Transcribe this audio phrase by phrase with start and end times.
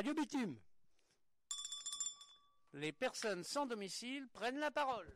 [0.00, 0.56] Radio Bitume.
[2.72, 5.14] Les personnes sans domicile prennent la parole.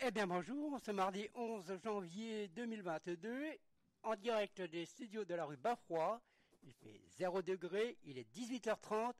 [0.00, 3.56] Eh bien bonjour, ce mardi 11 janvier 2022,
[4.02, 6.20] en direct des studios de la rue Bafroy.
[6.62, 9.14] Il fait 0 degré, il est 18h30.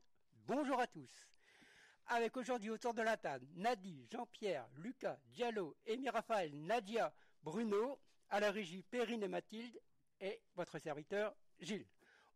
[0.47, 1.27] Bonjour à tous.
[2.09, 8.41] Avec aujourd'hui autour de la table Nadi, Jean-Pierre, Lucas, Diallo, Amy Raphaël, Nadia, Bruno, à
[8.41, 9.81] la régie Perrine et Mathilde
[10.21, 11.87] et votre serviteur Gilles.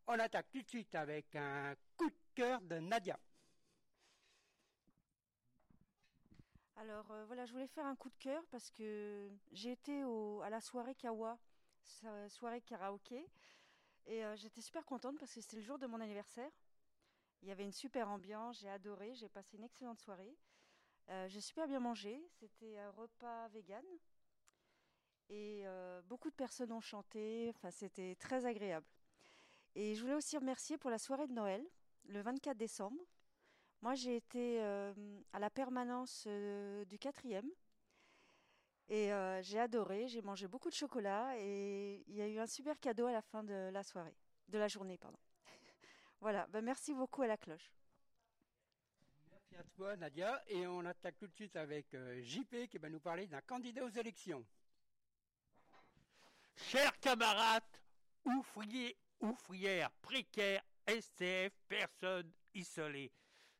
[0.07, 3.19] On attaque tout de suite avec un coup de cœur de Nadia.
[6.77, 10.03] Alors euh, voilà, je voulais faire un coup de cœur parce que j'ai été
[10.43, 11.39] à la soirée Kawa,
[12.29, 13.29] soirée karaoké,
[14.07, 16.51] et euh, j'étais super contente parce que c'était le jour de mon anniversaire.
[17.43, 20.37] Il y avait une super ambiance, j'ai adoré, j'ai passé une excellente soirée.
[21.11, 23.85] Euh, j'ai super bien mangé, c'était un repas vegan.
[25.31, 25.65] Et
[26.07, 28.87] beaucoup de personnes ont chanté, enfin c'était très agréable.
[29.75, 31.65] Et je voulais aussi remercier pour la soirée de Noël,
[32.05, 33.01] le 24 décembre.
[33.83, 34.95] Moi, j'ai été euh,
[35.33, 37.51] à la permanence euh, du quatrième.
[38.89, 42.47] Et euh, j'ai adoré, j'ai mangé beaucoup de chocolat et il y a eu un
[42.47, 44.15] super cadeau à la fin de la soirée,
[44.49, 45.19] de la journée, pardon.
[46.21, 47.73] voilà, ben merci beaucoup à la cloche.
[49.31, 53.01] Merci à toi Nadia et on attaque tout de suite avec JP qui va nous
[53.01, 54.45] parler d'un candidat aux élections.
[56.57, 57.63] Chers camarades,
[58.25, 63.13] ouvriers, ouvrières, précaires, STF, personnes isolées,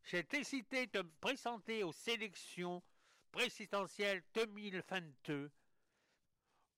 [0.05, 2.83] j'ai décidé de me présenter aux sélections
[3.33, 5.51] présidentielles 2022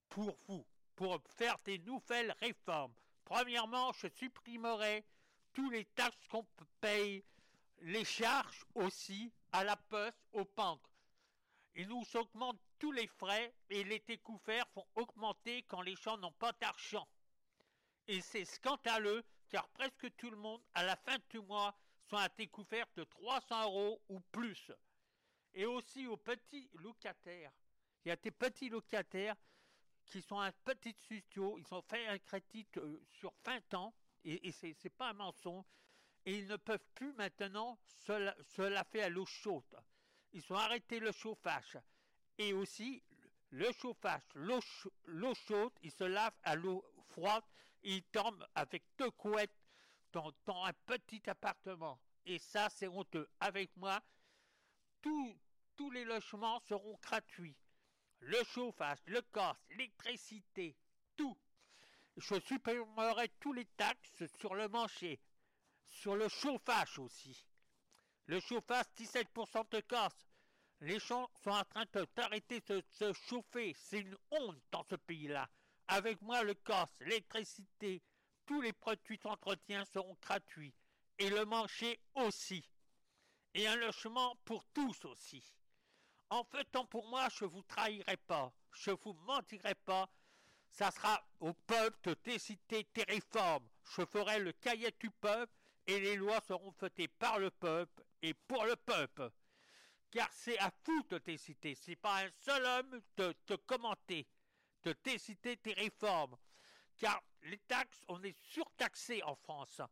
[0.08, 2.94] pour vous, pour faire des nouvelles réformes.
[3.24, 5.04] Premièrement, je supprimerai
[5.52, 6.46] tous les taxes qu'on
[6.80, 7.24] paye,
[7.82, 10.86] les charges aussi à la poste, aux banques.
[11.74, 16.32] Ils nous augmentent tous les frais et les découverts font augmenter quand les gens n'ont
[16.32, 17.06] pas d'argent.
[18.08, 21.76] Et c'est scandaleux car presque tout le monde, à la fin du mois,
[22.08, 24.70] sont à découvert de 300 euros ou plus.
[25.54, 27.52] Et aussi aux petits locataires.
[28.04, 29.36] Il y a des petits locataires
[30.04, 33.94] qui sont un petit studio, ils ont fait un crédit euh, sur 20 ans,
[34.24, 35.64] et, et c'est, n'est pas un mensonge,
[36.24, 39.76] et ils ne peuvent plus maintenant se, se laver à l'eau chaude.
[40.32, 41.78] Ils ont arrêté le chauffage.
[42.38, 43.02] Et aussi,
[43.50, 44.60] le chauffage, l'eau,
[45.34, 47.44] chaude, ils se lavent à l'eau froide,
[47.82, 49.56] ils tombent avec deux couettes
[50.12, 50.32] dans,
[50.64, 51.98] un petit appartement.
[52.24, 53.28] Et ça, c'est honteux.
[53.40, 54.02] Avec moi,
[55.02, 57.56] tous les logements seront gratuits.
[58.20, 60.76] Le chauffage, le gaz, l'électricité,
[61.16, 61.36] tout.
[62.16, 65.20] Je supprimerai tous les taxes sur le marché,
[65.84, 67.44] sur le chauffage aussi.
[68.26, 70.12] Le chauffage, 17% de gaz.
[70.80, 73.74] Les gens sont en train d'arrêter de se chauffer.
[73.78, 75.48] C'est une honte dans ce pays-là.
[75.88, 78.02] Avec moi, le gaz, l'électricité,
[78.44, 80.74] tous les produits d'entretien seront gratuits.
[81.18, 82.68] Et le marché aussi.
[83.54, 85.42] Et un logement pour tous aussi.
[86.28, 88.52] En fait, pour moi, je ne vous trahirai pas.
[88.72, 90.08] Je ne vous mentirai pas.
[90.68, 93.66] Ça sera au peuple de décider des réformes.
[93.84, 95.52] Je ferai le cahier du peuple
[95.86, 99.30] et les lois seront votées par le peuple et pour le peuple.
[100.16, 101.74] Car c'est à vous de décider.
[101.74, 104.26] C'est pas un seul homme de, de commenter,
[104.82, 106.34] de décider des réformes
[106.96, 109.82] car les taxes, on est surtaxé en France.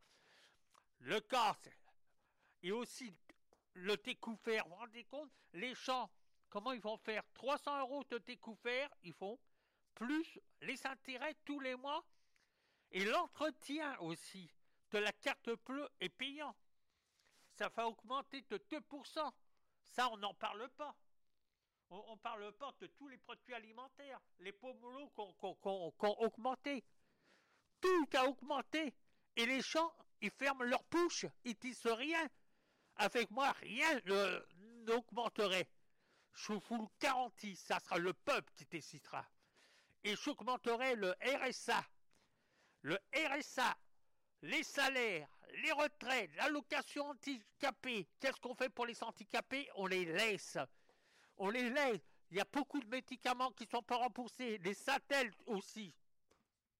[1.01, 1.55] Le cas,
[2.63, 3.15] et aussi
[3.73, 6.09] le découvert, vous vous rendez compte Les champs,
[6.49, 7.21] comment ils vont faire?
[7.35, 9.37] 300 euros de découvert, ils font
[9.93, 12.03] plus les intérêts tous les mois.
[12.89, 14.51] Et l'entretien aussi
[14.89, 16.55] de la carte bleue est payant.
[17.59, 19.31] Ça va augmenter de 2%.
[19.95, 20.95] Ça, on n'en parle pas.
[21.89, 26.83] On ne parle pas de tous les produits alimentaires, les pomelos qui ont augmenté
[27.85, 28.93] tout a augmenté.
[29.35, 32.27] Et les gens, ils ferment leur bouche, ils disent rien.
[32.97, 34.01] Avec moi, rien
[34.85, 35.69] n'augmenterait.
[36.33, 39.25] Je vous le garantis, ça sera le peuple qui décidera.
[40.03, 41.83] Et j'augmenterai le RSA.
[42.81, 43.75] Le RSA,
[44.43, 45.29] les salaires,
[45.61, 48.07] les retraites, l'allocation handicapée.
[48.19, 49.69] Qu'est-ce qu'on fait pour les handicapés?
[49.75, 50.57] On les laisse.
[51.37, 52.01] On les laisse.
[52.31, 54.57] Il y a beaucoup de médicaments qui ne sont pas remboursés.
[54.59, 55.93] Les satellites aussi.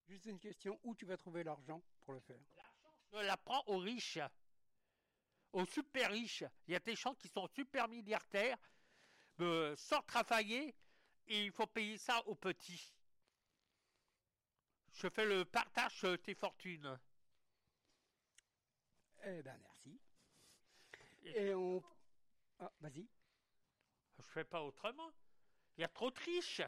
[0.08, 2.40] Juste une question, où tu vas trouver l'argent pour le faire?
[2.56, 4.20] L'argent, je l'apprends aux riches,
[5.52, 6.44] aux super riches.
[6.68, 8.58] Il y a des gens qui sont super milliardaires,
[9.40, 10.76] euh, sans travailler,
[11.28, 12.94] et il faut payer ça aux petits.
[14.94, 17.00] Je fais le partage de tes fortunes.
[19.28, 20.00] Eh ben merci.
[21.24, 21.84] Et, on...
[22.60, 23.08] Ah, vas-y.
[24.20, 25.12] Je fais pas autrement.
[25.78, 26.62] Il y a trop de riches.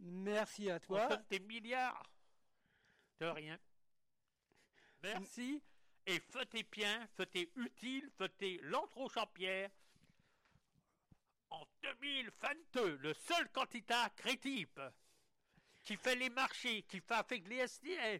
[0.00, 1.08] Merci à toi.
[1.10, 2.10] On des milliards
[3.20, 3.58] De rien.
[5.02, 5.62] Merci.
[6.06, 9.70] Et fêtez bien, fêtez utile, fêtez l'entre-champière.
[11.50, 14.92] En 2022, le seul candidat crédible
[15.84, 18.18] qui fait les marchés, qui fait avec les SDA,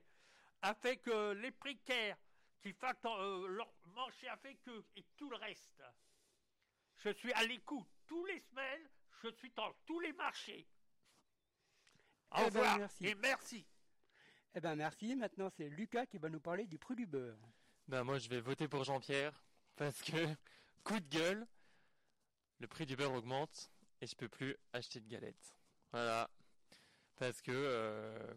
[0.61, 2.17] avec euh, les précaires,
[2.63, 5.83] qui fait euh, leur marché avec eux et tout le reste.
[6.99, 8.89] Je suis à l'écoute tous les semaines,
[9.23, 10.67] je suis dans tous les marchés.
[12.31, 13.07] Au Eh ben, revoir merci.
[13.07, 13.67] et merci.
[14.55, 15.17] Eh ben merci.
[15.17, 17.39] Maintenant, c'est Lucas qui va nous parler du prix du beurre.
[17.89, 19.43] Ben moi je vais voter pour Jean-Pierre
[19.77, 20.13] parce que
[20.85, 21.47] coup de gueule,
[22.61, 23.71] le prix du beurre augmente
[24.01, 25.57] et je peux plus acheter de galettes.
[25.91, 26.31] Voilà.
[27.17, 28.35] Parce que euh,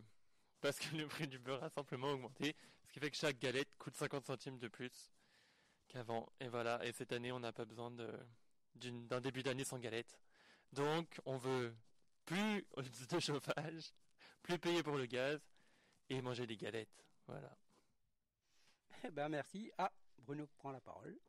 [0.61, 2.55] parce que le prix du beurre a simplement augmenté,
[2.95, 5.11] qui fait que chaque galette coûte 50 centimes de plus
[5.89, 6.31] qu'avant.
[6.39, 8.09] Et voilà, et cette année on n'a pas besoin de
[8.75, 10.17] d'une- d'un début d'année sans galette.
[10.71, 11.75] Donc on veut
[12.23, 12.65] plus
[13.09, 13.91] de chauffage,
[14.43, 15.41] plus payer pour le gaz
[16.07, 17.05] et manger des galettes.
[17.27, 17.53] Voilà.
[19.03, 19.69] Eh ben merci.
[19.77, 21.19] Ah, Bruno prend la parole.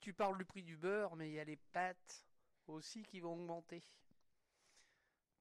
[0.00, 2.26] Tu parles du prix du beurre, mais il y a les pâtes
[2.66, 3.80] aussi qui vont augmenter.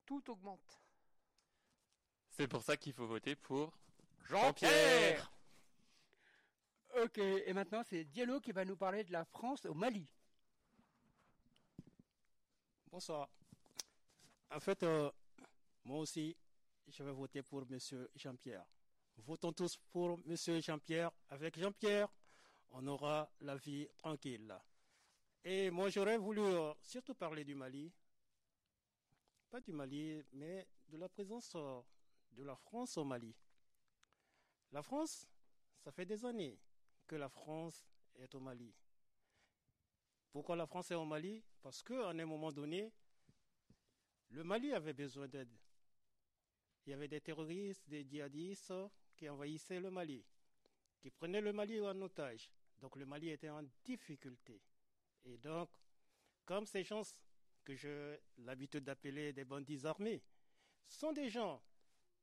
[0.06, 0.80] Tout augmente.
[2.30, 3.76] C'est pour ça qu'il faut voter pour
[4.30, 5.32] Jean-Pierre
[7.02, 7.18] Ok.
[7.18, 10.08] Et maintenant, c'est Diallo qui va nous parler de la France au Mali.
[12.92, 13.28] Bonsoir.
[14.52, 15.10] En fait, euh,
[15.84, 16.38] moi aussi,
[16.88, 18.64] je vais voter pour Monsieur Jean-Pierre.
[19.18, 21.12] Votons tous pour Monsieur Jean-Pierre.
[21.30, 22.08] Avec Jean-Pierre,
[22.72, 24.54] on aura la vie tranquille.
[25.44, 27.92] Et moi, j'aurais voulu euh, surtout parler du Mali.
[29.50, 31.82] Pas du Mali, mais de la présence euh,
[32.32, 33.36] de la France au Mali.
[34.74, 35.30] La France,
[35.78, 36.60] ça fait des années
[37.06, 37.86] que la France
[38.16, 38.74] est au Mali.
[40.32, 41.44] Pourquoi la France est au Mali?
[41.62, 42.92] Parce qu'à un moment donné,
[44.30, 45.56] le Mali avait besoin d'aide.
[46.86, 48.74] Il y avait des terroristes, des djihadistes
[49.16, 50.26] qui envahissaient le Mali,
[51.00, 52.50] qui prenaient le Mali en otage.
[52.80, 54.60] Donc le Mali était en difficulté.
[55.24, 55.70] Et donc,
[56.46, 57.04] comme ces gens
[57.64, 60.24] que j'ai l'habitude d'appeler des bandits armés,
[60.88, 61.62] sont des gens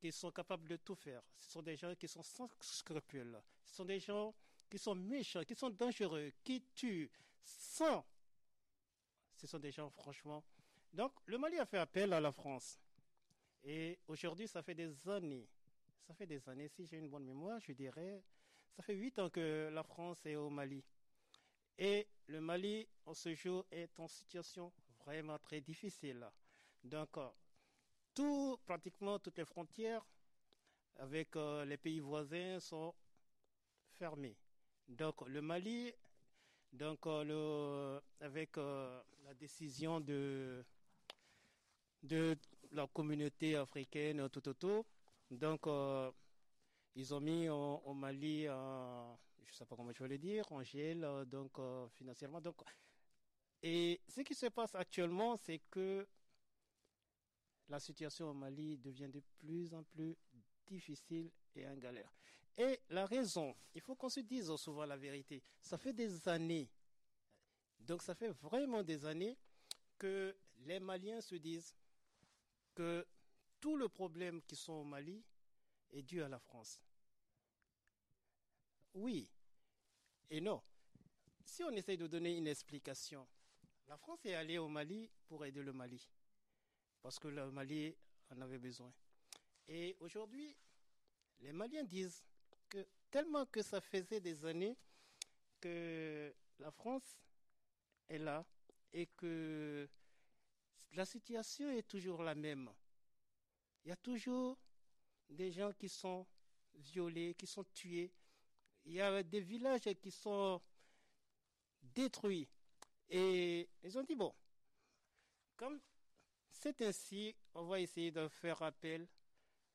[0.01, 1.23] qui sont capables de tout faire.
[1.37, 3.39] Ce sont des gens qui sont sans scrupules.
[3.65, 4.35] Ce sont des gens
[4.69, 7.11] qui sont méchants, qui sont dangereux, qui tuent
[7.43, 8.05] sans.
[9.37, 10.43] Ce sont des gens, franchement.
[10.93, 12.79] Donc, le Mali a fait appel à la France.
[13.63, 15.49] Et aujourd'hui, ça fait des années.
[16.07, 18.23] Ça fait des années, si j'ai une bonne mémoire, je dirais,
[18.75, 20.83] ça fait huit ans que la France est au Mali.
[21.79, 24.73] Et le Mali, en ce jour, est en situation
[25.05, 26.27] vraiment très difficile.
[26.83, 27.17] Donc,
[28.15, 30.05] tout, pratiquement toutes les frontières
[30.97, 32.95] avec euh, les pays voisins sont
[33.99, 34.37] fermées.
[34.89, 35.93] Donc, le Mali,
[36.73, 40.65] donc, euh, avec euh, la décision de,
[42.73, 44.85] la communauté africaine tout autour,
[45.31, 45.67] donc,
[46.97, 50.63] ils ont mis au, Mali, je ne sais pas comment je vais le dire, en
[50.63, 51.53] gel, donc
[51.93, 52.41] financièrement.
[52.41, 52.57] Donc,
[53.63, 56.07] et ce qui se passe actuellement, c'est que
[57.71, 60.17] la situation au Mali devient de plus en plus
[60.67, 62.13] difficile et en galère.
[62.57, 65.43] Et la raison, il faut qu'on se dise souvent la vérité.
[65.63, 66.69] Ça fait des années,
[67.79, 69.39] donc ça fait vraiment des années
[69.97, 71.75] que les Maliens se disent
[72.75, 73.07] que
[73.61, 75.23] tout le problème qui sont au Mali
[75.91, 76.83] est dû à la France.
[78.95, 79.31] Oui
[80.29, 80.61] et non.
[81.45, 83.27] Si on essaye de donner une explication,
[83.89, 86.09] la France est allée au Mali pour aider le Mali,
[87.03, 87.95] parce que le Mali
[88.31, 88.93] en avait besoin.
[89.69, 90.57] Et aujourd'hui,
[91.41, 92.25] les Maliens disent
[92.69, 94.77] que tellement que ça faisait des années
[95.61, 97.19] que la France
[98.09, 98.45] est là
[98.93, 99.89] et que
[100.93, 102.71] la situation est toujours la même.
[103.85, 104.59] Il y a toujours
[105.29, 106.27] des gens qui sont
[106.75, 108.13] violés, qui sont tués.
[108.85, 110.61] Il y a des villages qui sont
[111.83, 112.49] détruits.
[113.09, 114.35] Et ils ont dit, bon,
[115.57, 115.81] comme
[116.51, 119.07] c'est ainsi, on va essayer de faire appel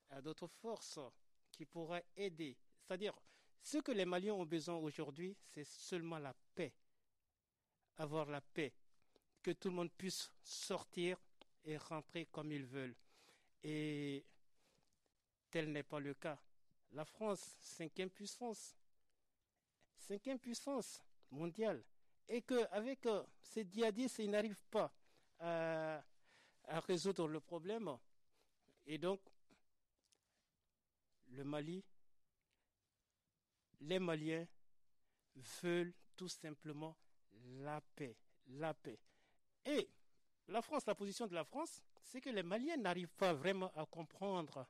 [0.10, 1.00] à d'autres forces
[1.51, 2.58] qui pourraient aider.
[2.82, 3.13] C'est-à-dire,
[3.62, 6.74] ce que les Maliens ont besoin aujourd'hui, c'est seulement la paix.
[7.98, 8.74] Avoir la paix.
[9.41, 11.17] Que tout le monde puisse sortir
[11.63, 12.96] et rentrer comme ils veulent.
[13.63, 14.24] Et
[15.50, 16.39] tel n'est pas le cas.
[16.91, 18.75] La France, cinquième puissance,
[19.98, 21.01] cinquième puissance
[21.32, 21.84] mondiale,
[22.27, 24.94] et qu'avec euh, ces djihadistes, ils n'arrivent pas
[25.39, 26.03] à,
[26.67, 27.98] à résoudre le problème.
[28.86, 29.19] Et donc,
[31.29, 31.84] le Mali,
[33.81, 34.48] les Maliens
[35.62, 36.95] veulent tout simplement
[37.60, 38.15] la paix,
[38.48, 39.00] la paix.
[39.65, 39.89] Et
[40.48, 43.86] la France, la position de la France, c'est que les Maliens n'arrivent pas vraiment à
[43.86, 44.67] comprendre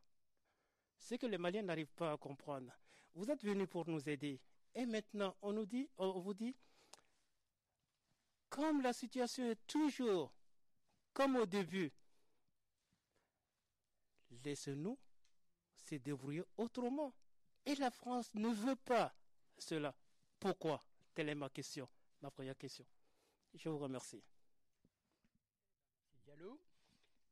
[0.98, 2.72] ce que les Maliens n'arrivent pas à comprendre.
[3.14, 4.40] Vous êtes venus pour nous aider.
[4.74, 6.56] Et maintenant, on nous dit, on vous dit,
[8.50, 10.34] comme la situation est toujours
[11.16, 11.92] comme au début,
[14.44, 15.00] laissez-nous
[15.78, 17.14] se débrouiller autrement.
[17.66, 19.16] Et la France ne veut pas
[19.58, 19.96] cela.
[20.40, 20.84] Pourquoi?
[21.16, 21.90] Telle est ma question,
[22.22, 22.86] ma première question.
[23.54, 24.22] Je vous remercie.
[26.26, 26.60] Diallo.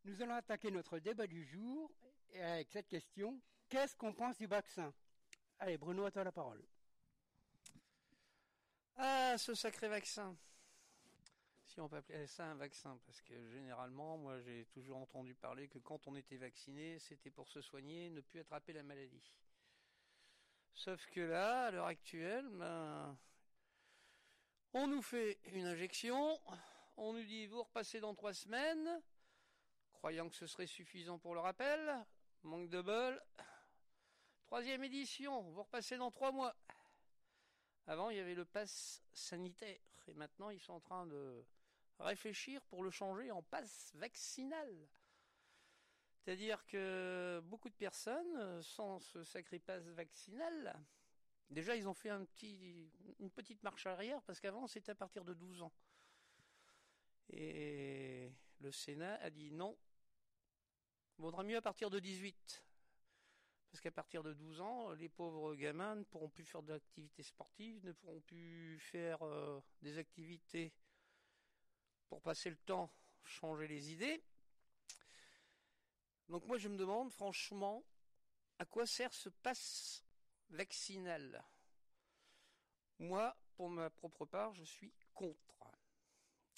[0.06, 1.92] Nous allons attaquer notre débat du jour
[2.34, 3.40] avec cette question.
[3.68, 4.94] Qu'est-ce qu'on pense du vaccin?
[5.60, 6.66] Allez, Bruno, à toi la parole.
[8.96, 10.38] Ah, ce sacré vaccin.
[11.74, 15.68] Si on peut appeler ça un vaccin, parce que généralement, moi j'ai toujours entendu parler
[15.68, 19.34] que quand on était vacciné, c'était pour se soigner, ne plus attraper la maladie.
[20.75, 23.18] Sauf que là, à l'heure actuelle, ben,
[24.74, 26.39] on nous fait une injection,
[26.96, 29.01] on nous dit vous repassez dans trois semaines,
[29.94, 32.06] croyant que ce serait suffisant pour le rappel,
[32.44, 33.20] manque de bol.
[34.46, 36.56] Troisième édition, vous repassez dans trois mois.
[37.88, 41.44] Avant, il y avait le pass sanitaire, et maintenant ils sont en train de
[42.00, 44.88] réfléchir pour le changer en passe vaccinal.
[46.16, 50.80] C'est-à-dire que beaucoup de personnes, sans ce sacré passe vaccinal,
[51.50, 55.62] déjà ils ont fait une petite marche arrière parce qu'avant c'était à partir de 12
[55.62, 55.74] ans.
[57.30, 59.78] Et le Sénat a dit non,
[61.18, 62.63] vaudra mieux à partir de 18.
[63.74, 67.84] Parce qu'à partir de 12 ans, les pauvres gamins ne pourront plus faire d'activités sportives,
[67.84, 70.72] ne pourront plus faire euh, des activités
[72.08, 74.24] pour passer le temps, changer les idées.
[76.30, 77.84] Donc moi je me demande franchement
[78.60, 80.06] à quoi sert ce passe
[80.50, 81.44] vaccinal?
[83.00, 85.72] Moi, pour ma propre part, je suis contre.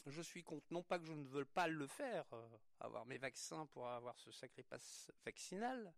[0.06, 0.66] Je suis contre.
[0.70, 4.20] Non pas que je ne veux pas le faire, euh, avoir mes vaccins pour avoir
[4.20, 5.94] ce sacré passe vaccinal,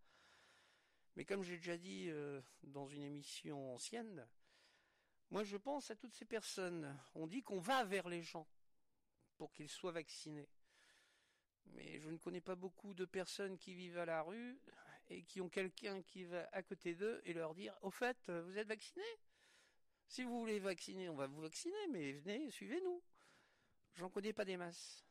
[1.18, 4.28] mais comme j'ai déjà dit euh, dans une émission ancienne,
[5.32, 6.96] moi je pense à toutes ces personnes.
[7.16, 8.48] On dit qu'on va vers les gens
[9.36, 10.48] pour qu'ils soient vaccinés.
[11.74, 14.60] Mais je ne connais pas beaucoup de personnes qui vivent à la rue
[15.10, 18.56] et qui ont quelqu'un qui va à côté d'eux et leur dire Au fait, vous
[18.56, 19.04] êtes vacciné
[20.08, 23.02] Si vous voulez vacciner, on va vous vacciner, mais venez, suivez-nous.
[23.96, 25.04] J'en connais pas des masses.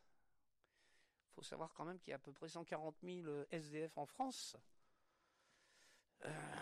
[1.30, 4.06] Il faut savoir quand même qu'il y a à peu près 140 000 SDF en
[4.06, 4.56] France.
[6.24, 6.56] Euh,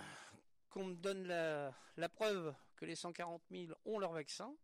[0.70, 4.54] qu'on me donne la, preuve que les 140 000 ont leur vaccin,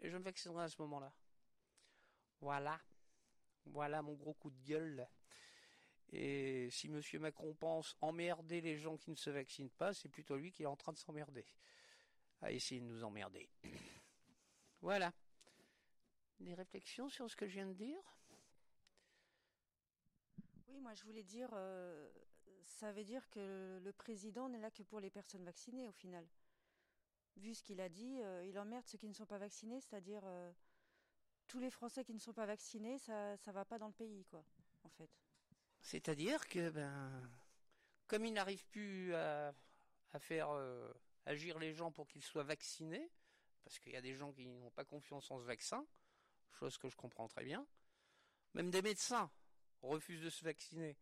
[0.00, 1.12] et je me vaccinerai à ce moment-là.
[2.40, 2.80] Voilà.
[3.64, 5.08] Voilà mon gros coup de gueule.
[6.12, 7.00] Et si M.
[7.20, 10.66] Macron pense emmerder les gens qui ne se vaccinent pas, c'est plutôt lui qui est
[10.66, 11.44] en train de s'emmerder.
[12.40, 13.50] À essayer de nous emmerder.
[14.80, 15.12] voilà.
[16.38, 18.02] Des réflexions sur ce que je viens de dire?
[20.68, 22.08] Oui, moi je voulais dire, euh,
[22.66, 26.26] ça veut dire que le président n'est là que pour les personnes vaccinées au final.
[27.36, 30.22] Vu ce qu'il a dit, euh, il emmerde ceux qui ne sont pas vaccinés, c'est-à-dire
[30.24, 30.52] euh,
[31.46, 34.24] tous les Français qui ne sont pas vaccinés, ça ça va pas dans le pays,
[34.24, 34.44] quoi,
[34.84, 35.10] en fait.
[35.80, 37.30] C'est-à-dire que, ben,
[38.06, 39.54] comme il n'arrive plus à,
[40.18, 40.90] faire euh,
[41.26, 43.10] agir les gens pour qu'ils soient vaccinés,
[43.62, 45.86] parce qu'il y a des gens qui n'ont pas confiance en ce vaccin,
[46.52, 47.66] chose que je comprends très bien,
[48.54, 49.30] même des médecins
[49.82, 50.96] refusent de se vacciner.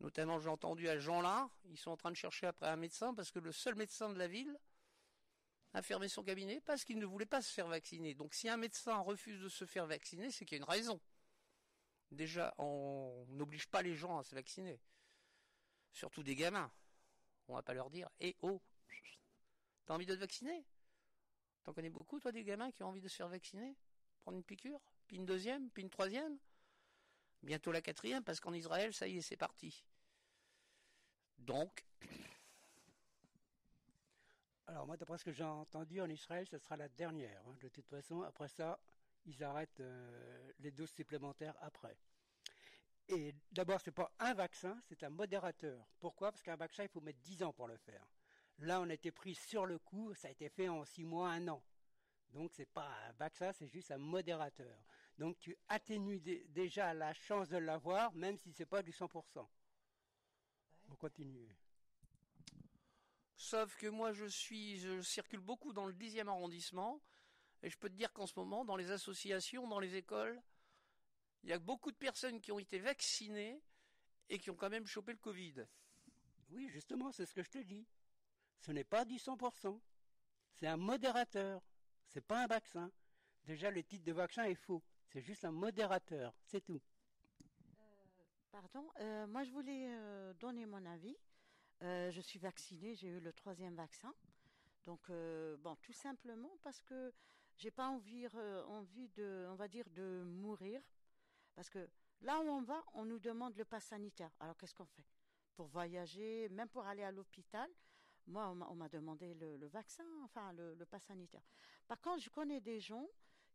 [0.00, 3.30] Notamment, j'ai entendu à Jean-Lin, ils sont en train de chercher après un médecin parce
[3.30, 4.56] que le seul médecin de la ville
[5.74, 8.14] a fermé son cabinet parce qu'il ne voulait pas se faire vacciner.
[8.14, 11.00] Donc si un médecin refuse de se faire vacciner, c'est qu'il y a une raison.
[12.12, 14.80] Déjà, on n'oblige pas les gens à se vacciner.
[15.92, 16.70] Surtout des gamins.
[17.48, 18.62] On va pas leur dire Eh oh
[19.84, 20.64] T'as envie de te vacciner?
[21.64, 23.74] T'en connais beaucoup, toi, des gamins qui ont envie de se faire vacciner?
[24.20, 24.80] Prendre une piqûre?
[25.06, 25.70] Puis une deuxième?
[25.70, 26.38] Puis une troisième?
[27.42, 29.84] Bientôt la quatrième, parce qu'en Israël, ça y est, c'est parti.
[31.38, 31.84] Donc.
[34.68, 37.42] Alors moi, d'après ce que j'ai entendu en Israël, ce sera la dernière.
[37.48, 37.56] hein.
[37.60, 38.78] De toute façon, après ça,
[39.24, 41.96] ils arrêtent euh, les doses supplémentaires après.
[43.08, 45.86] Et d'abord, c'est pas un vaccin, c'est un modérateur.
[45.98, 46.30] Pourquoi?
[46.30, 48.06] Parce qu'un vaccin, il faut mettre 10 ans pour le faire.
[48.58, 51.30] Là, on a été pris sur le coup, ça a été fait en 6 mois,
[51.30, 51.62] 1 an.
[52.30, 54.78] Donc, c'est pas un vaccin, c'est juste un modérateur.
[55.18, 59.48] Donc, tu atténues dé- déjà la chance de l'avoir, même si c'est pas du 100%.
[60.88, 61.48] On continue.
[63.36, 67.00] Sauf que moi, je suis, je circule beaucoup dans le 10e arrondissement,
[67.62, 70.40] et je peux te dire qu'en ce moment, dans les associations, dans les écoles,
[71.42, 73.62] il y a beaucoup de personnes qui ont été vaccinées
[74.28, 75.66] et qui ont quand même chopé le Covid.
[76.50, 77.86] Oui, justement, c'est ce que je te dis.
[78.60, 79.80] Ce n'est pas du 100%.
[80.54, 81.62] C'est un modérateur.
[82.08, 82.90] C'est pas un vaccin.
[83.44, 84.82] Déjà, le titre de vaccin est faux.
[85.06, 86.34] C'est juste un modérateur.
[86.44, 86.82] C'est tout.
[88.50, 91.16] Pardon, euh, moi je voulais euh, donner mon avis.
[91.82, 94.12] Euh, je suis vaccinée, j'ai eu le troisième vaccin.
[94.84, 95.10] Donc,
[95.58, 97.12] bon, tout simplement parce que
[97.58, 98.26] j'ai pas envie,
[98.68, 100.80] envie de, on va dire, de mourir.
[101.54, 101.90] Parce que
[102.22, 104.30] là où on va, on nous demande le pass sanitaire.
[104.40, 105.04] Alors, qu'est-ce qu'on fait?
[105.54, 107.68] Pour voyager, même pour aller à l'hôpital,
[108.26, 111.42] moi, on m'a- demandé le, vaccin, enfin, le, le pass sanitaire.
[111.86, 113.06] Par contre, je connais des gens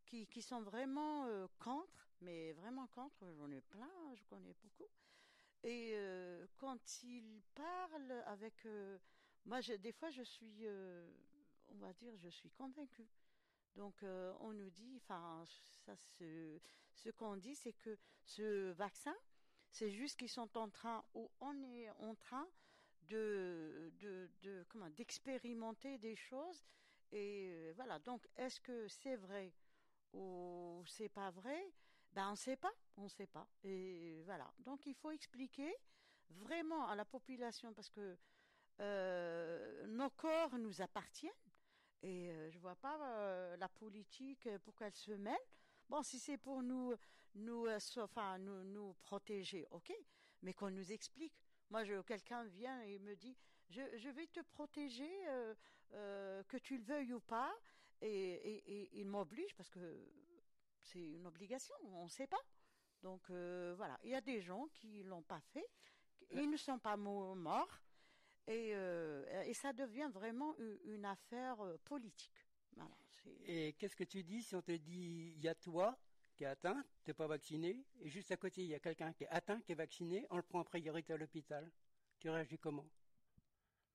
[0.06, 1.26] qui, qui sont vraiment
[1.58, 4.88] contre, mais vraiment contre, j'en ai plein, je connais beaucoup.
[5.64, 8.66] Et euh, quand ils parlent avec...
[8.66, 8.98] euh,
[9.46, 11.08] moi, je- des fois, je suis, euh,
[11.70, 13.08] on va dire, je suis convaincue.
[13.76, 14.04] Donc,
[14.42, 15.44] on nous dit, enfin,
[15.86, 19.16] ça, ce, qu'on dit, c'est que ce vaccin,
[19.72, 22.48] c'est juste qu'ils sont en train, ou on est en train
[23.04, 26.64] de, de, de comment, d'expérimenter des choses.
[27.12, 28.00] Et voilà.
[28.00, 29.54] Donc, est-ce que c'est vrai
[30.14, 31.66] ou c'est pas vrai?
[32.14, 33.48] Ben, on ne sait pas, on ne sait pas.
[33.64, 34.52] Et voilà.
[34.60, 35.76] Donc, il faut expliquer
[36.30, 38.18] vraiment à la population parce que
[38.80, 41.32] euh, nos corps nous appartiennent.
[42.04, 45.40] Et euh, je vois pas euh, la politique euh, pourquoi elle se mêle.
[45.90, 46.94] Bon, si c'est pour nous,
[47.36, 47.68] nous,
[47.98, 49.92] enfin, nous, nous protéger, ok.
[50.42, 51.34] Mais qu'on nous explique.
[51.70, 53.36] Moi, quelqu'un vient et me dit,
[53.70, 55.10] je, je vais te protéger,
[55.92, 57.54] que tu le veuilles ou pas,
[58.02, 59.80] et, et il m'oblige parce que
[60.84, 62.42] c'est une obligation, on ne sait pas.
[63.02, 65.66] Donc euh, voilà, il y a des gens qui l'ont pas fait,
[66.32, 67.82] ils ne sont pas mo- morts,
[68.48, 72.48] et, euh, et ça devient vraiment une affaire euh, politique.
[72.76, 72.92] Voilà,
[73.46, 75.98] Et qu'est-ce que tu dis si on te dit il y a toi
[76.36, 79.24] qui est atteint, t'es pas vacciné, et juste à côté il y a quelqu'un qui
[79.26, 81.72] est atteint, qui est vacciné, on le prend en priorité à l'hôpital.
[82.20, 82.90] Tu réagis comment?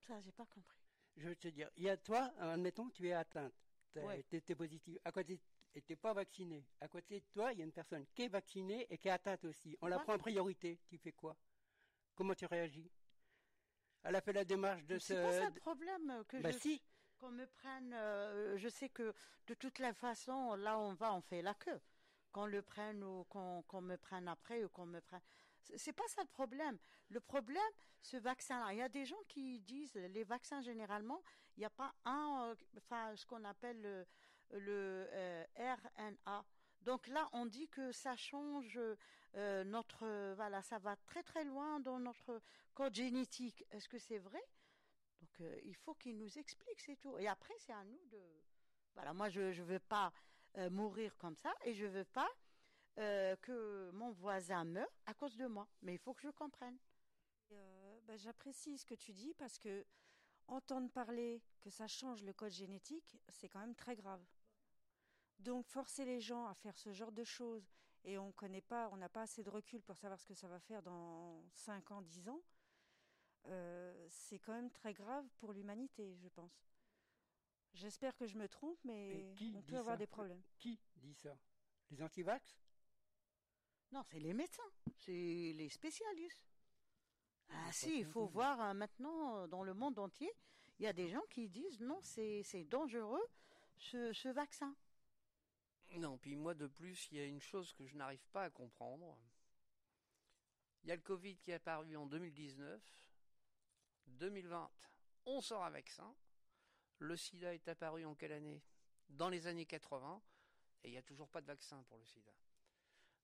[0.07, 0.79] Ça, j'ai pas compris.
[1.17, 3.53] Je veux te dire, il y a toi, admettons, tu es atteinte,
[3.91, 4.23] t'es Ouais.
[4.55, 4.97] positif.
[5.03, 5.39] À côté,
[5.75, 6.65] et t'es pas vacciné.
[6.81, 9.11] À côté de toi, il y a une personne qui est vaccinée et qui est
[9.11, 9.77] atteinte aussi.
[9.81, 10.03] On la Ouais.
[10.03, 10.79] prend en priorité.
[10.87, 11.35] Tu fais quoi?
[12.15, 12.89] Comment tu réagis?
[14.03, 15.53] Elle a fait la démarche de C'est pas ça ce.
[15.53, 16.81] le problème que Bah je si.
[17.17, 17.93] qu'on me prenne.
[17.93, 19.13] euh, je sais que
[19.47, 21.79] de toute la façon, là on va, on fait la queue.
[22.31, 25.21] Qu'on le prenne ou qu'on me prenne après ou qu'on me prenne.
[25.61, 26.77] C'est- C'est pas ça le problème.
[27.09, 27.61] Le problème,
[28.01, 31.21] ce vaccin-là, il y a des gens qui disent les vaccins généralement,
[31.57, 34.05] il n'y a pas un, euh, enfin ce qu'on appelle le,
[34.51, 36.45] le euh, RNA.
[36.81, 38.79] Donc là, on dit que ça change
[39.35, 42.41] euh, notre, voilà, ça va très très loin dans notre
[42.73, 43.65] code génétique.
[43.71, 44.41] Est-ce que c'est vrai?
[45.21, 47.17] Donc euh, il faut qu'il nous explique, c'est tout.
[47.17, 48.21] Et après, c'est à nous de...
[48.95, 50.11] Voilà, moi, je ne veux pas
[50.71, 52.29] mourir comme ça et je veux pas
[52.95, 55.67] que mon voisin meure à cause de moi.
[55.83, 56.77] Mais il faut que je comprenne.
[57.49, 59.85] Bah, J'apprécie ce que tu dis parce que
[60.47, 64.21] entendre parler que ça change le code génétique, c'est quand même très grave.
[65.39, 67.69] Donc forcer les gens à faire ce genre de choses
[68.03, 70.47] et on connaît pas, on n'a pas assez de recul pour savoir ce que ça
[70.47, 72.41] va faire dans 5 ans, 10 ans,
[73.47, 76.65] euh, c'est quand même très grave pour l'humanité, je pense.
[77.73, 80.41] J'espère que je me trompe, mais qui on peut avoir des problèmes.
[80.57, 81.37] Qui dit ça?
[81.91, 82.57] Les antivax?
[83.91, 86.45] Non, c'est les médecins, c'est les spécialistes.
[87.49, 90.31] Ah pas si, il faut voir hein, maintenant euh, dans le monde entier,
[90.77, 93.25] il y a des gens qui disent non, c'est c'est dangereux
[93.77, 94.75] ce, ce vaccin.
[95.97, 98.49] Non, puis moi de plus, il y a une chose que je n'arrive pas à
[98.49, 99.17] comprendre.
[100.83, 102.81] Il y a le Covid qui est apparu en 2019.
[104.07, 104.71] 2020,
[105.25, 106.15] on sort un vaccin.
[106.99, 108.63] Le sida est apparu en quelle année?
[109.09, 110.21] Dans les années 80.
[110.83, 112.31] Et il n'y a toujours pas de vaccin pour le sida.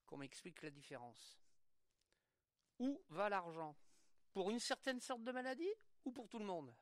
[0.06, 1.40] Qu'on m'explique la différence.
[2.80, 3.76] Où va l'argent?
[4.34, 5.74] Pour une certaine sorte de maladie
[6.04, 6.76] ou pour tout le monde?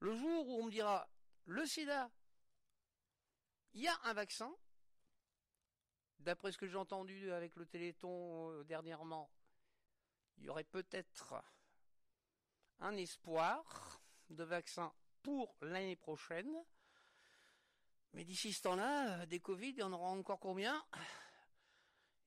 [0.00, 1.08] Le jour où on me dira
[1.46, 2.10] le sida,
[3.76, 4.56] il y a un vaccin.
[6.20, 9.30] D'après ce que j'ai entendu avec le Téléthon euh, dernièrement,
[10.38, 11.34] il y aurait peut-être
[12.80, 16.50] un espoir de vaccin pour l'année prochaine.
[18.14, 20.82] Mais d'ici ce temps-là, euh, des Covid, il y en aura encore combien?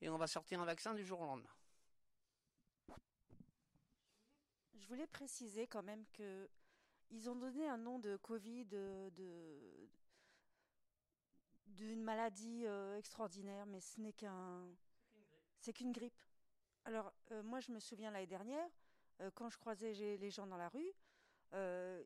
[0.02, 1.56] Et on va sortir un vaccin du jour au lendemain.
[4.76, 6.48] Je voulais préciser quand même que
[7.10, 9.90] ils ont donné un nom de Covid, de, de-
[11.70, 14.68] d'une maladie euh, extraordinaire, mais ce n'est qu'un,
[15.60, 16.22] c'est qu'une grippe.
[16.86, 18.70] Alors euh, moi, je me souviens l'année dernière,
[19.22, 20.92] euh, quand je croisais les gens dans la rue,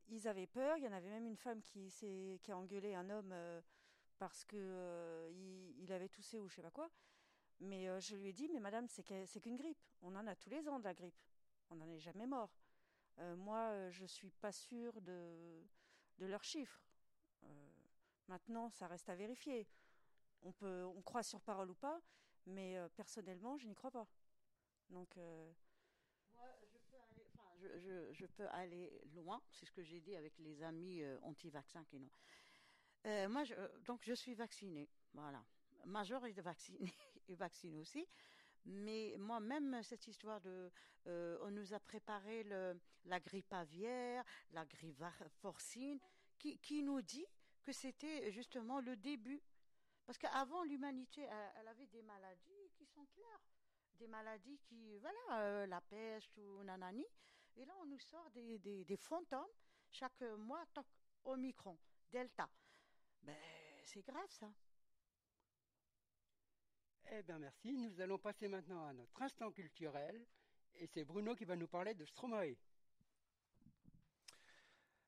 [0.07, 0.77] ils avaient peur.
[0.77, 1.91] Il y en avait même une femme qui
[2.41, 3.35] qui a engueulé un homme
[4.17, 5.29] parce que
[5.79, 6.89] il, avait toussé ou je sais pas quoi.
[7.59, 9.83] Mais je lui ai dit, mais madame, c'est, qu'une grippe.
[10.01, 11.19] On en a tous les ans de la grippe.
[11.69, 12.55] On n'en est jamais mort.
[13.35, 15.61] Moi, je suis pas sûre de,
[16.19, 16.81] de leurs chiffres.
[18.27, 19.67] Maintenant, ça reste à vérifier.
[20.41, 22.01] On peut, on croit sur parole ou pas,
[22.45, 24.07] mais euh, personnellement, je n'y crois pas.
[24.89, 25.51] Donc, euh,
[27.35, 27.55] Moi,
[28.11, 29.41] je peux aller, loin.
[29.51, 31.99] C'est ce que j'ai dit avec les amis euh, anti-vaccins qui.
[33.05, 33.55] Euh, moi, je,
[33.85, 34.89] donc, je suis vaccinée.
[35.13, 35.43] Voilà.
[35.85, 36.79] Est vacciné,
[37.27, 38.07] est vacciné aussi.
[38.65, 40.71] Mais moi-même, cette histoire de,
[41.05, 42.43] on nous a préparé
[43.03, 45.03] la grippe aviaire, la grippe
[45.41, 45.99] porcine,
[46.37, 47.25] qui, qui nous dit
[47.63, 49.41] que c'était justement le début.
[50.05, 53.41] Parce qu'avant, l'humanité, elle, avait des maladies qui sont claires.
[53.99, 57.05] Des maladies qui, voilà, euh, la peste ou nanani.
[57.55, 59.47] Et là, on nous sort des, des, des fantômes
[59.91, 60.85] chaque mois, toc,
[61.23, 61.77] Omicron,
[62.11, 62.49] Delta.
[63.21, 63.37] Ben,
[63.83, 64.51] c'est grave ça.
[67.11, 67.77] Eh bien, merci.
[67.77, 70.25] Nous allons passer maintenant à notre instant culturel.
[70.75, 72.55] Et c'est Bruno qui va nous parler de Stromae.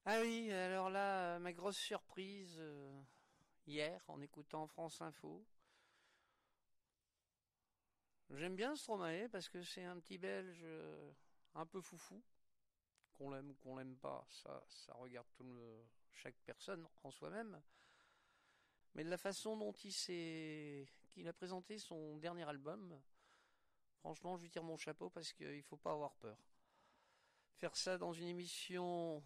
[0.08, 3.02] Ah oui, alors là, euh, ma grosse surprise euh,
[3.66, 5.44] hier en écoutant France Info.
[8.30, 11.12] J'aime bien Stromae parce que c'est un petit Belge euh,
[11.56, 12.22] un peu foufou.
[13.16, 17.60] Qu'on l'aime ou qu'on l'aime pas, ça, ça regarde tout le, chaque personne en soi-même.
[18.94, 23.02] Mais de la façon dont il s'est, qu'il a présenté son dernier album,
[24.02, 26.38] franchement, je lui tire mon chapeau parce qu'il faut pas avoir peur.
[27.56, 29.24] Faire ça dans une émission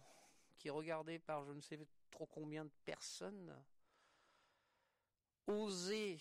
[0.60, 3.56] qui est regardé par je ne sais trop combien de personnes,
[5.46, 6.20] oser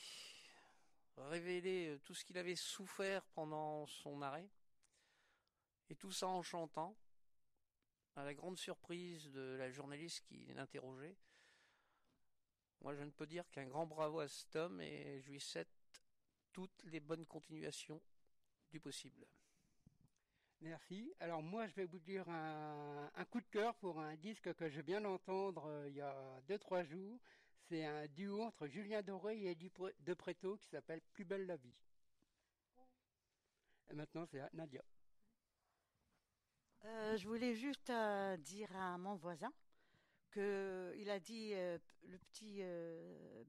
[1.18, 4.50] révéler euh, tout ce qu'il avait souffert pendant son arrêt,
[5.90, 6.98] et tout ça en chantant,
[8.16, 11.18] à la grande surprise de la journaliste qui l'interrogeait.
[12.80, 15.68] Moi, je ne peux dire qu'un grand bravo à cet homme et je lui souhaite
[16.54, 18.02] toutes les bonnes continuations
[18.72, 19.28] du possible.
[20.62, 21.14] Merci.
[21.20, 24.82] Alors moi, je vais vous dire un, coup de cœur pour un disque que je
[24.82, 27.20] viens d'entendre euh, il y a deux trois jours.
[27.70, 31.46] C'est un duo entre Julien Doré et Eddie Pre- De Preto qui s'appelle Plus belle
[31.46, 31.74] la vie.
[33.90, 34.84] Et maintenant, c'est à Nadia.
[36.86, 39.52] Euh, je voulais juste euh, dire à mon voisin
[40.32, 42.62] que il a dit euh, le petit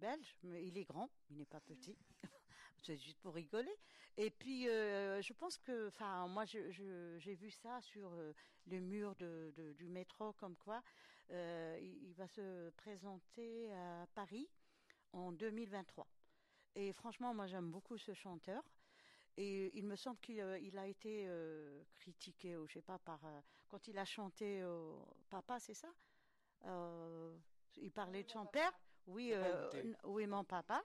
[0.01, 1.97] belge, mais il est grand, il n'est pas petit.
[2.83, 3.75] C'est juste pour rigoler.
[4.17, 8.33] Et puis, euh, je pense que, enfin, moi, je- je- j'ai vu ça sur euh,
[8.67, 10.83] les murs de, de- du métro, comme quoi
[11.31, 14.49] euh, il, il va se présenter à Paris
[15.13, 16.07] en 2023.
[16.75, 18.63] Et franchement, moi, j'aime beaucoup ce chanteur.
[19.37, 21.29] Et il me semble qu'il euh, a été
[21.99, 23.21] critiqué, ou je sais pas, par
[23.69, 24.63] quand il a chanté
[25.31, 25.89] Papa, c'est ça?
[27.77, 28.73] Il parlait de son père?
[29.07, 29.35] Oui,
[30.05, 30.83] oui, mon papa.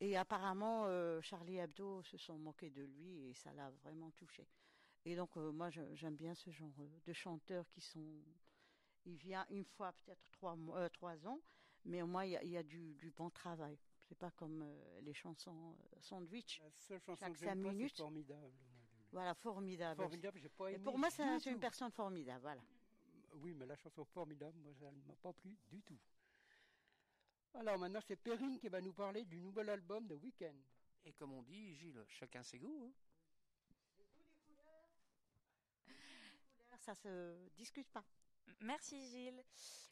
[0.00, 4.46] Et apparemment, euh, Charlie Hebdo se sont moqués de lui et ça l'a vraiment touché.
[5.04, 8.22] Et donc, euh, moi, j'aime bien ce genre euh, de chanteurs qui sont.
[9.06, 11.40] Il vient une fois, peut-être trois, mois- trois ans,
[11.84, 13.78] mais au moins, il y a, il y a du, du bon travail.
[14.04, 16.60] C'est pas comme euh, les chansons sandwich.
[16.62, 18.52] La seule chanson Chaque que j'aime pas, c'est formidable.
[19.10, 19.96] Voilà, formidable.
[20.02, 22.40] Formidable, j'ai pas Et pour moi, c'est une personne formidable.
[22.42, 22.62] Voilà.
[23.34, 25.98] Oui, mais la chanson formidable, moi, ça ne m'a pas plu du tout.
[27.54, 30.56] Alors maintenant, c'est Perrine qui va nous parler du nouvel album de Weekend.
[31.04, 32.84] Et comme on dit, Gilles, chacun ses goûts.
[32.84, 32.92] hein.
[36.78, 38.04] Ça se discute pas.
[38.60, 39.44] Merci Gilles.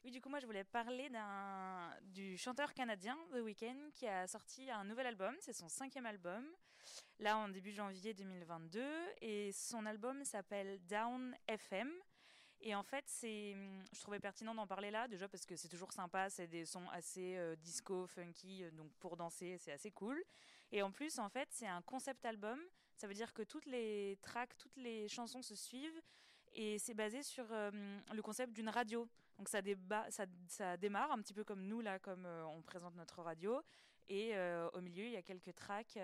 [0.03, 4.27] Oui, du coup, moi, je voulais parler d'un du chanteur canadien The Weeknd qui a
[4.27, 5.35] sorti un nouvel album.
[5.39, 6.43] C'est son cinquième album,
[7.19, 8.83] là en début janvier 2022,
[9.21, 11.91] et son album s'appelle Down FM.
[12.61, 13.55] Et en fait, c'est,
[13.93, 16.89] je trouvais pertinent d'en parler là, déjà parce que c'est toujours sympa, c'est des sons
[16.89, 20.23] assez euh, disco, funky, euh, donc pour danser, c'est assez cool.
[20.71, 22.59] Et en plus, en fait, c'est un concept album.
[22.95, 26.01] Ça veut dire que toutes les tracks, toutes les chansons se suivent
[26.53, 27.71] et c'est basé sur euh,
[28.11, 29.07] le concept d'une radio.
[29.37, 29.61] Donc ça,
[30.77, 33.61] démarre un petit peu comme nous, là, comme on présente notre radio.
[34.09, 34.33] Et
[34.73, 35.95] au milieu, il y a quelques tracks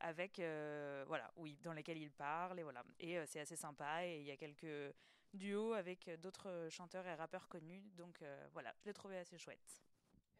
[0.00, 2.60] avec, euh, voilà, oui, dans lesquels il parle.
[2.60, 2.84] Et voilà.
[2.98, 4.06] Et euh, c'est assez sympa.
[4.06, 4.94] Et il y a quelques
[5.32, 7.82] duos avec euh, d'autres chanteurs et rappeurs connus.
[7.96, 9.82] Donc euh, voilà, je l'ai trouvé assez chouette.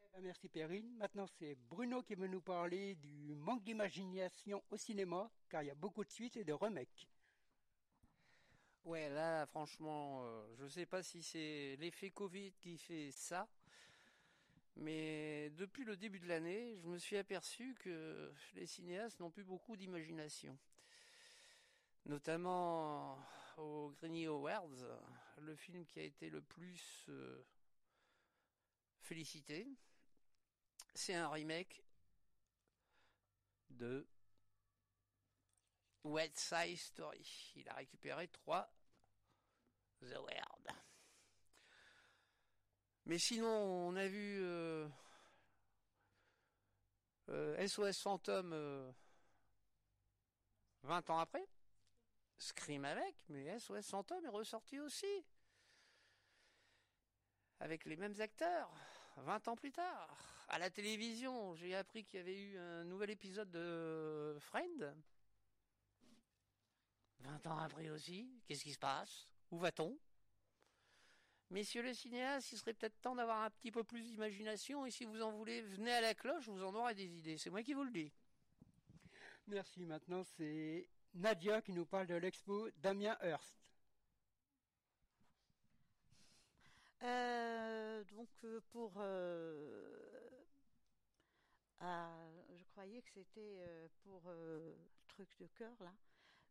[0.03, 0.95] Eh ben, merci Perrine.
[0.97, 5.71] Maintenant, c'est Bruno qui veut nous parler du manque d'imagination au cinéma, car il y
[5.71, 7.09] a beaucoup de suites et de remakes.
[8.85, 13.49] Ouais, là, franchement, euh, je sais pas si c'est l'effet Covid qui fait ça,
[14.77, 19.45] mais depuis le début de l'année, je me suis aperçu que les cinéastes n'ont plus
[19.45, 20.59] beaucoup d'imagination.
[22.07, 23.19] Notamment
[23.57, 25.01] au Grammy Awards,
[25.39, 27.45] le film qui a été le plus euh,
[29.01, 29.67] félicité,
[30.95, 31.83] c'est un remake
[33.71, 34.07] de
[36.05, 37.53] West Side Story.
[37.57, 38.71] Il a récupéré trois
[40.15, 40.84] awards.
[43.07, 44.43] Mais sinon, on a vu
[47.67, 48.93] SOS Fantôme euh,
[50.83, 51.47] 20 ans après.
[52.37, 55.25] Scream avec, mais SOS Fantôme est ressorti aussi.
[57.61, 58.71] Avec les mêmes acteurs,
[59.17, 60.17] 20 ans plus tard.
[60.49, 64.95] À la télévision, j'ai appris qu'il y avait eu un nouvel épisode de Friend.
[67.21, 69.29] 20 ans après aussi, qu'est-ce qui se passe?
[69.51, 69.97] Où va-t-on?
[71.55, 75.05] Messieurs les cinéastes, il serait peut-être temps d'avoir un petit peu plus d'imagination et si
[75.05, 77.39] vous en voulez, venez à la cloche, vous en aurez des idées.
[77.39, 78.13] C'est moi qui vous le dis.
[79.47, 79.87] Merci.
[79.87, 83.55] Maintenant, c'est Nadia qui nous parle de l'expo Damien Hearst.
[87.05, 90.29] Euh, donc euh, pour, euh,
[91.79, 92.11] ah,
[92.57, 93.61] je croyais que c'était
[94.03, 94.75] pour euh,
[95.07, 95.95] truc de cœur là,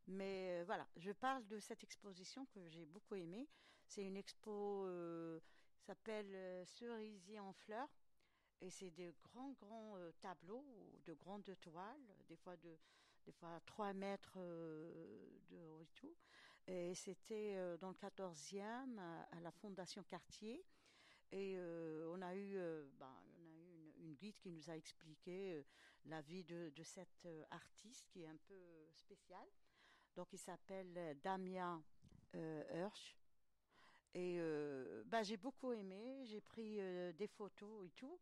[0.07, 3.49] mais euh, voilà, je parle de cette exposition que j'ai beaucoup aimée.
[3.87, 5.39] C'est une expo euh,
[5.83, 7.89] s'appelle euh, Cerisier en fleurs
[8.61, 10.65] et c'est des grands grands euh, tableaux
[11.05, 12.77] de grandes toiles, des fois de
[13.25, 16.15] des fois 3 mètres euh, de haut et tout.
[16.67, 20.65] Et c'était dans le 14e à, la Fondation Cartier.
[21.31, 21.57] Et
[22.07, 22.53] on a eu,
[22.97, 23.13] ben,
[23.97, 25.65] une, guide qui nous a expliqué
[26.05, 29.45] la vie de, de cet artiste qui est un peu spécial.
[30.15, 31.83] Donc il s'appelle Damien
[32.33, 33.17] Hirsch.
[34.15, 38.19] Et euh, ben, j'ai beaucoup aimé, j'ai pris euh, des photos et tout.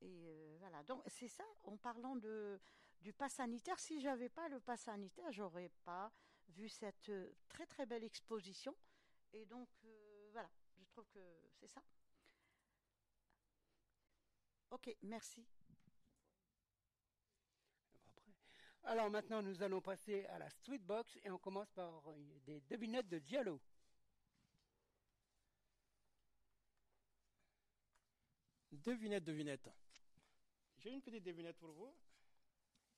[0.00, 2.60] Et euh, voilà, donc c'est ça, en parlant de,
[3.00, 6.12] du pass sanitaire, si j'avais pas le pass sanitaire, j'aurais pas
[6.48, 7.12] vu cette
[7.48, 8.74] très très belle exposition.
[9.32, 9.68] Et donc
[10.32, 11.20] voilà, je trouve que
[11.52, 11.82] c'est ça.
[14.70, 15.46] Ok, merci.
[18.84, 22.02] Alors maintenant, nous allons passer à la Street Box et on commence par
[22.46, 23.60] des devinettes de Diallo.
[28.70, 29.70] Devinette, devinette.
[30.76, 31.94] J'ai une petite devinette pour vous.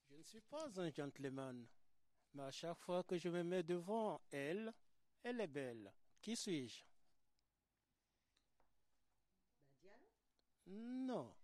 [0.09, 1.67] Je ne suis pas un gentleman,
[2.35, 4.73] mais à chaque fois que je me mets devant elle,
[5.23, 5.93] elle est belle.
[6.21, 6.85] Qui suis-je?
[10.67, 11.35] Non.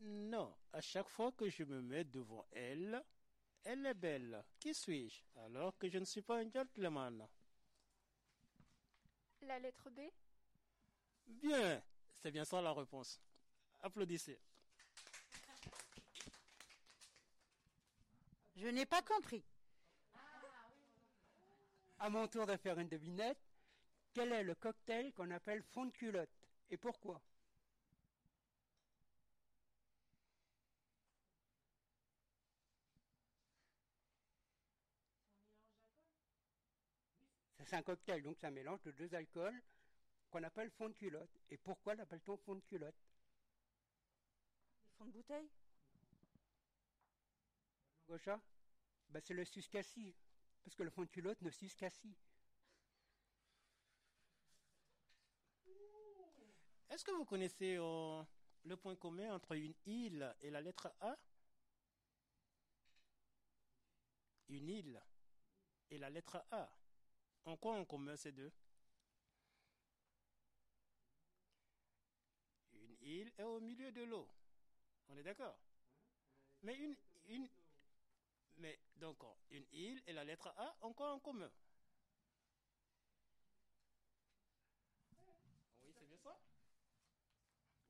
[0.00, 3.02] Non, à chaque fois que je me mets devant elle,
[3.62, 4.44] elle est belle.
[4.58, 5.22] Qui suis-je?
[5.36, 7.26] Alors que je ne suis pas un gentleman
[9.40, 10.00] La lettre B?
[11.26, 11.82] Bien,
[12.18, 13.20] c'est bien ça la réponse.
[13.82, 14.38] Applaudissez.
[18.56, 19.44] Je n'ai pas compris.
[21.98, 23.38] À mon tour de faire une devinette.
[24.14, 26.30] Quel est le cocktail qu'on appelle fond de culotte
[26.70, 27.20] et pourquoi?
[37.58, 39.60] Ça, C'est un cocktail, donc c'est un mélange de deux alcools
[40.34, 41.38] qu'on appelle fond de culotte.
[41.48, 43.00] Et pourquoi l'appelle-t-on fond de culotte?
[44.98, 45.48] Fond de bouteille?
[48.08, 48.40] Gaucha
[49.10, 50.12] ben, C'est le suscassi.
[50.64, 52.18] Parce que le fond de culotte ne suscassit.
[56.90, 58.24] Est-ce que vous connaissez euh,
[58.64, 61.16] le point commun entre une île et la lettre A?
[64.48, 65.00] Une île
[65.90, 66.76] et la lettre A.
[67.44, 68.52] En quoi en commun ces deux
[72.72, 74.28] Une île est au milieu de l'eau.
[75.08, 75.58] On est d'accord?
[76.62, 77.48] Mais une, une,
[78.56, 79.18] mais donc
[79.50, 81.50] une île et la lettre A ont quoi en commun?
[85.82, 86.36] Oui, c'est bien ça?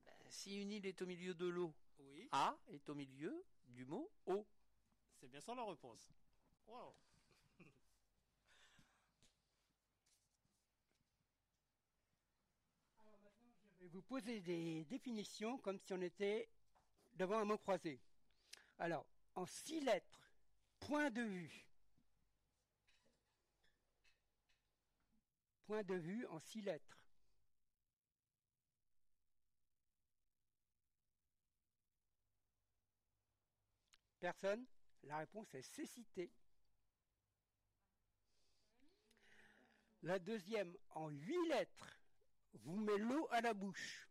[0.05, 3.85] Ben, si une île est au milieu de l'eau, Oui, A est au milieu du
[3.85, 4.45] mot eau.
[5.19, 6.09] c'est bien ça la réponse.
[6.67, 6.95] Wow.
[13.95, 16.49] Vous poser des définitions comme si on était
[17.13, 18.01] devant un mot croisé.
[18.77, 20.33] Alors, en six lettres,
[20.81, 21.65] point de vue.
[25.65, 27.01] Point de vue en six lettres.
[34.19, 34.65] Personne
[35.03, 36.29] La réponse est cécité.
[40.01, 42.04] La deuxième, en huit lettres,
[42.63, 44.09] vous met l'eau à la bouche.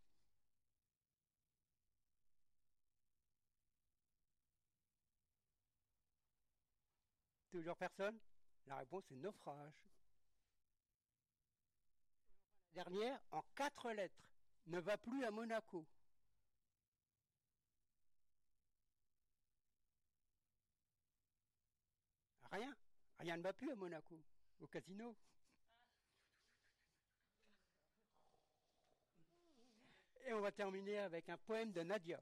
[7.51, 8.19] Toujours personne?
[8.67, 9.73] La réponse est naufrage.
[12.73, 14.21] Dernière, en quatre lettres,
[14.67, 15.85] ne va plus à Monaco.
[22.51, 22.75] Rien,
[23.19, 24.21] rien ne va plus à Monaco,
[24.59, 25.15] au casino.
[30.27, 32.19] Et on va terminer avec un poème de Nadia.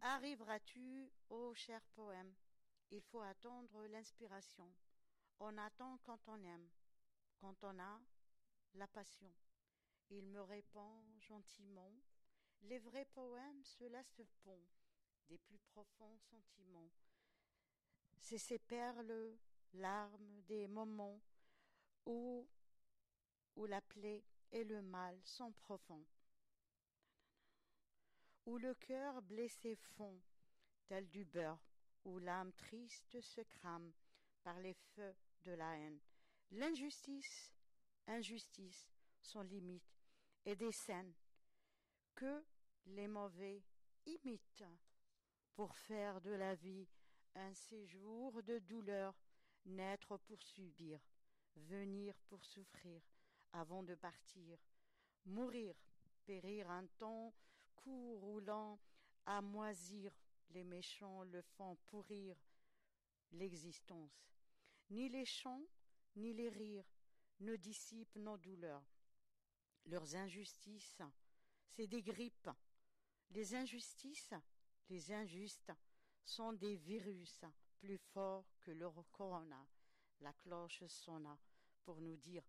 [0.00, 2.34] Arriveras-tu, ô cher poème?
[2.90, 4.68] Il faut attendre l'inspiration.
[5.40, 6.68] On attend quand on aime,
[7.40, 8.00] quand on a
[8.74, 9.32] la passion.
[10.10, 11.92] Il me répond gentiment
[12.62, 14.60] Les vrais poèmes, se laissent pond
[15.28, 16.90] des plus profonds sentiments.
[18.18, 19.36] C'est ces perles,
[19.74, 21.20] larmes des moments
[22.06, 22.48] où,
[23.66, 26.04] la plaie et le mal sont profonds,
[28.46, 30.20] où le cœur blessé fond,
[30.86, 31.64] tel du beurre,
[32.04, 33.92] où l'âme triste se crame
[34.42, 35.98] par les feux de la haine.
[36.50, 37.52] L'injustice,
[38.06, 38.88] injustice,
[39.22, 39.96] sont limites
[40.44, 41.14] et des scènes
[42.14, 42.44] que
[42.86, 43.62] les mauvais
[44.04, 44.64] imitent
[45.54, 46.86] pour faire de la vie
[47.34, 49.14] un séjour de douleur,
[49.64, 51.00] naître pour subir,
[51.56, 53.02] venir pour souffrir,
[53.52, 54.58] avant de partir,
[55.24, 55.74] mourir,
[56.26, 57.32] périr un temps
[57.76, 58.78] court roulant,
[59.26, 60.12] à moisir,
[60.50, 62.36] les méchants le font pourrir
[63.32, 64.30] l'existence.
[64.90, 65.66] Ni les chants,
[66.16, 66.90] ni les rires
[67.40, 68.84] ne dissipent nos douleurs.
[69.86, 71.02] Leurs injustices,
[71.68, 72.50] c'est des grippes.
[73.30, 74.34] Les injustices,
[74.88, 75.72] les injustes,
[76.24, 77.44] sont des virus
[77.78, 79.66] plus forts que le corona.
[80.20, 81.38] La cloche sonna
[81.84, 82.44] pour nous dire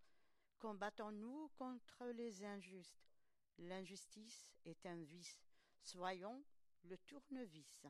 [0.59, 3.11] Combattons-nous contre les injustes.
[3.57, 5.41] L'injustice est un vice.
[5.81, 6.43] Soyons
[6.83, 7.85] le tournevis.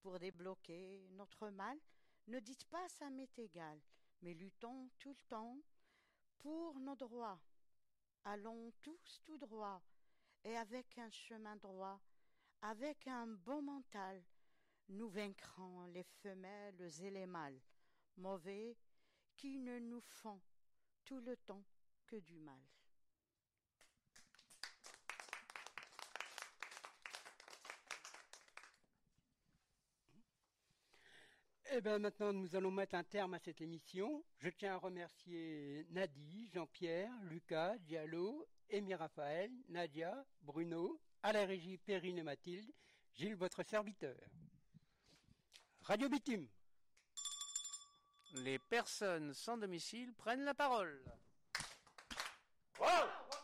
[0.00, 1.78] Pour débloquer notre mal,
[2.26, 3.80] ne dites pas ça m'est égal,
[4.20, 5.58] mais luttons tout le temps
[6.38, 7.40] pour nos droits.
[8.24, 9.82] Allons tous tout droit,
[10.44, 12.00] et avec un chemin droit,
[12.62, 14.22] avec un bon mental,
[14.88, 17.60] nous vaincrons les femelles et les mâles,
[18.16, 18.76] mauvais,
[19.36, 20.40] qui ne nous font
[21.04, 21.64] tout le temps
[22.06, 22.60] que du mal.
[31.74, 34.22] Eh bien maintenant, nous allons mettre un terme à cette émission.
[34.38, 41.78] Je tiens à remercier Nadi, Jean-Pierre, Lucas, Diallo, Amy Raphaël, Nadia, Bruno, à la régie
[41.78, 42.72] Perrine et Mathilde,
[43.14, 44.16] Gilles, votre serviteur.
[45.82, 46.48] Radio Bitume.
[48.34, 51.02] Les personnes sans domicile prennent la parole.
[52.78, 53.41] Wow